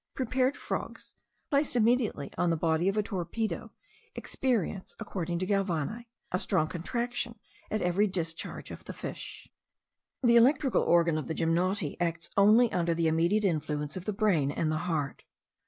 Prepared 0.15 0.57
frogs, 0.57 1.13
placed 1.51 1.75
immediately 1.75 2.31
on 2.35 2.49
the 2.49 2.57
body 2.57 2.89
of 2.89 2.97
a 2.97 3.03
torpedo, 3.03 3.71
experience, 4.15 4.95
according 4.99 5.37
to 5.37 5.45
Galvani, 5.45 6.07
a 6.31 6.39
strong 6.39 6.67
contraction 6.67 7.37
at 7.69 7.83
every 7.83 8.07
discharge 8.07 8.71
of 8.71 8.83
the 8.85 8.93
fish. 8.93 9.47
The 10.23 10.37
electrical 10.37 10.81
organ 10.81 11.19
of 11.19 11.27
the 11.27 11.35
gymnoti 11.35 11.97
acts 11.99 12.31
only 12.35 12.71
under 12.71 12.95
the 12.95 13.05
immediate 13.07 13.45
influence 13.45 13.95
of 13.95 14.05
the 14.05 14.11
brain 14.13 14.49
and 14.49 14.71
the 14.71 14.77
heart. 14.89 15.23